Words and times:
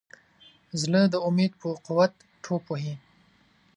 زړه 0.81 1.01
د 1.13 1.15
امید 1.27 1.51
په 1.61 1.67
قوت 1.85 2.13
ټوپ 2.43 2.63
وهي. 2.69 2.93